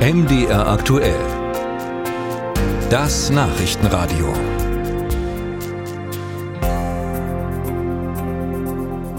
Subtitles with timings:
[0.00, 1.20] MDR aktuell.
[2.88, 4.32] Das Nachrichtenradio.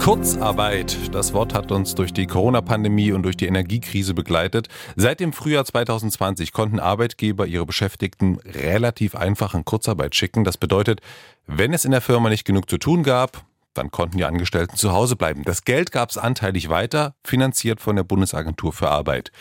[0.00, 1.14] Kurzarbeit.
[1.14, 4.66] Das Wort hat uns durch die Corona-Pandemie und durch die Energiekrise begleitet.
[4.96, 10.42] Seit dem Frühjahr 2020 konnten Arbeitgeber ihre Beschäftigten relativ einfach in Kurzarbeit schicken.
[10.42, 11.00] Das bedeutet,
[11.46, 13.44] wenn es in der Firma nicht genug zu tun gab,
[13.74, 15.42] dann konnten die Angestellten zu Hause bleiben.
[15.44, 19.32] Das Geld gab es anteilig weiter, finanziert von der Bundesagentur für Arbeit.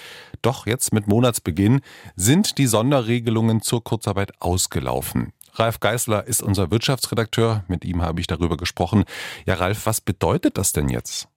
[0.42, 1.82] Doch jetzt mit Monatsbeginn
[2.16, 5.34] sind die Sonderregelungen zur Kurzarbeit ausgelaufen.
[5.54, 7.64] Ralf Geißler ist unser Wirtschaftsredakteur.
[7.68, 9.04] Mit ihm habe ich darüber gesprochen.
[9.46, 11.28] Ja, Ralf, was bedeutet das denn jetzt?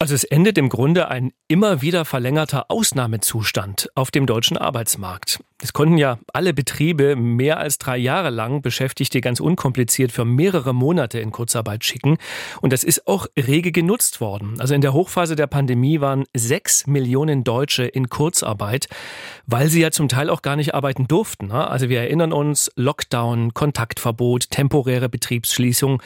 [0.00, 5.40] Also es endet im Grunde ein immer wieder verlängerter Ausnahmezustand auf dem deutschen Arbeitsmarkt.
[5.60, 10.72] Es konnten ja alle Betriebe mehr als drei Jahre lang Beschäftigte ganz unkompliziert für mehrere
[10.72, 12.16] Monate in Kurzarbeit schicken.
[12.60, 14.54] Und das ist auch rege genutzt worden.
[14.60, 18.86] Also in der Hochphase der Pandemie waren sechs Millionen Deutsche in Kurzarbeit,
[19.46, 21.48] weil sie ja zum Teil auch gar nicht arbeiten durften.
[21.48, 21.66] Ne?
[21.66, 26.00] Also wir erinnern uns, Lockdown, Kontaktverbot, temporäre Betriebsschließung.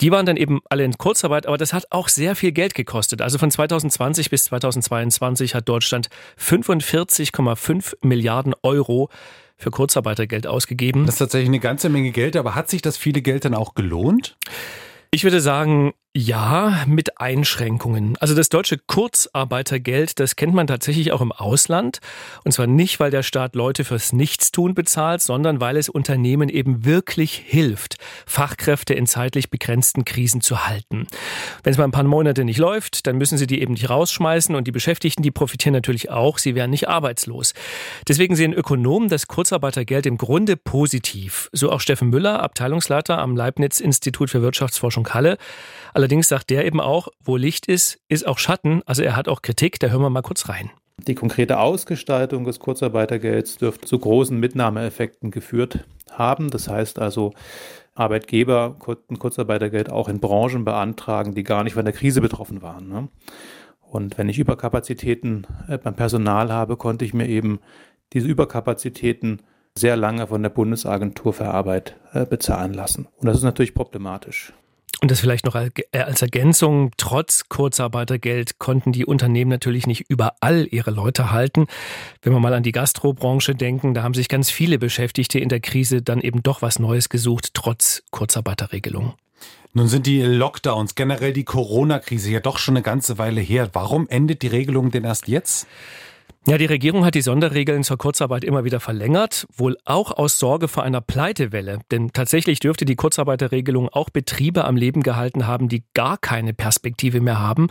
[0.00, 3.20] Die waren dann eben alle in Kurzarbeit, aber das hat auch sehr viel Geld gekostet.
[3.20, 6.08] Also von 2020 bis 2022 hat Deutschland
[6.40, 8.81] 45,5 Milliarden Euro
[9.56, 11.06] für Kurzarbeitergeld ausgegeben.
[11.06, 13.74] Das ist tatsächlich eine ganze Menge Geld, aber hat sich das viele Geld dann auch
[13.74, 14.36] gelohnt?
[15.10, 18.18] Ich würde sagen, ja, mit Einschränkungen.
[18.20, 22.00] Also das deutsche Kurzarbeitergeld, das kennt man tatsächlich auch im Ausland.
[22.44, 26.84] Und zwar nicht, weil der Staat Leute fürs Nichtstun bezahlt, sondern weil es Unternehmen eben
[26.84, 27.96] wirklich hilft,
[28.26, 31.06] Fachkräfte in zeitlich begrenzten Krisen zu halten.
[31.62, 34.54] Wenn es mal ein paar Monate nicht läuft, dann müssen sie die eben nicht rausschmeißen
[34.54, 37.54] und die Beschäftigten, die profitieren natürlich auch, sie werden nicht arbeitslos.
[38.06, 41.48] Deswegen sehen Ökonomen das Kurzarbeitergeld im Grunde positiv.
[41.52, 45.38] So auch Steffen Müller, Abteilungsleiter am Leibniz-Institut für Wirtschaftsforschung Halle.
[46.02, 48.82] Allerdings sagt der eben auch, wo Licht ist, ist auch Schatten.
[48.86, 50.68] Also er hat auch Kritik, da hören wir mal kurz rein.
[51.06, 56.50] Die konkrete Ausgestaltung des Kurzarbeitergelds dürfte zu großen Mitnahmeeffekten geführt haben.
[56.50, 57.34] Das heißt also,
[57.94, 62.88] Arbeitgeber konnten Kurzarbeitergeld auch in Branchen beantragen, die gar nicht von der Krise betroffen waren.
[62.88, 63.08] Ne?
[63.80, 67.60] Und wenn ich Überkapazitäten äh, beim Personal habe, konnte ich mir eben
[68.12, 69.42] diese Überkapazitäten
[69.78, 73.06] sehr lange von der Bundesagentur für Arbeit äh, bezahlen lassen.
[73.18, 74.52] Und das ist natürlich problematisch.
[75.02, 80.68] Und das vielleicht noch äh, als Ergänzung, trotz Kurzarbeitergeld konnten die Unternehmen natürlich nicht überall
[80.70, 81.66] ihre Leute halten.
[82.22, 85.58] Wenn wir mal an die Gastrobranche denken, da haben sich ganz viele Beschäftigte in der
[85.58, 89.14] Krise dann eben doch was Neues gesucht, trotz Kurzarbeiterregelung.
[89.72, 93.70] Nun sind die Lockdowns, generell die Corona-Krise ja doch schon eine ganze Weile her.
[93.72, 95.66] Warum endet die Regelung denn erst jetzt?
[96.44, 100.66] Ja, die Regierung hat die Sonderregeln zur Kurzarbeit immer wieder verlängert, wohl auch aus Sorge
[100.66, 101.78] vor einer Pleitewelle.
[101.92, 107.20] Denn tatsächlich dürfte die Kurzarbeiterregelung auch Betriebe am Leben gehalten haben, die gar keine Perspektive
[107.20, 107.68] mehr haben.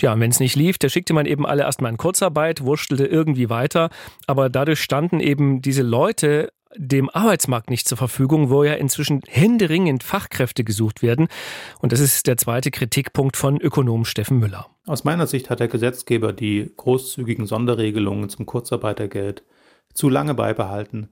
[0.00, 3.48] Ja, wenn es nicht lief, da schickte man eben alle erstmal in Kurzarbeit, wurschtelte irgendwie
[3.48, 3.90] weiter.
[4.26, 10.02] Aber dadurch standen eben diese Leute dem Arbeitsmarkt nicht zur Verfügung, wo ja inzwischen händeringend
[10.02, 11.28] Fachkräfte gesucht werden.
[11.80, 14.68] Und das ist der zweite Kritikpunkt von Ökonom Steffen Müller.
[14.86, 19.42] Aus meiner Sicht hat der Gesetzgeber die großzügigen Sonderregelungen zum Kurzarbeitergeld
[19.92, 21.08] zu lange beibehalten.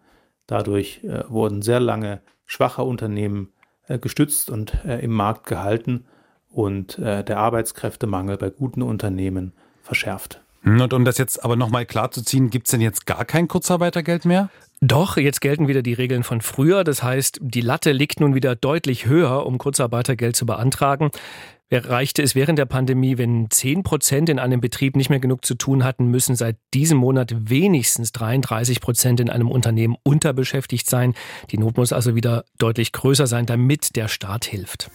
[0.46, 3.52] Dadurch äh, wurden sehr lange schwache Unternehmen
[3.88, 6.06] äh, gestützt und äh, im Markt gehalten
[6.50, 9.52] und äh, der Arbeitskräftemangel bei guten Unternehmen
[9.82, 10.40] verschärft.
[10.64, 13.48] Und um das jetzt aber nochmal klar zu ziehen, gibt es denn jetzt gar kein
[13.48, 14.50] Kurzarbeitergeld mehr?
[14.80, 16.84] Doch, jetzt gelten wieder die Regeln von früher.
[16.84, 21.10] Das heißt, die Latte liegt nun wieder deutlich höher, um Kurzarbeitergeld zu beantragen.
[21.70, 25.54] Reichte es während der Pandemie, wenn 10 Prozent in einem Betrieb nicht mehr genug zu
[25.54, 31.14] tun hatten, müssen seit diesem Monat wenigstens 33 Prozent in einem Unternehmen unterbeschäftigt sein.
[31.50, 34.90] Die Not muss also wieder deutlich größer sein, damit der Staat hilft.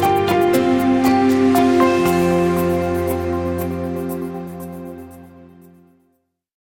[0.00, 0.41] Musik